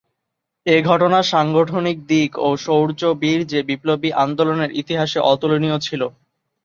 [0.65, 6.01] এ ঘটনা সাংগঠনিক দিক ও শৌর্য-বীর্যে বিপ্লবী আন্দোলনের ইতিহাসে অতুলনীয় ছিল।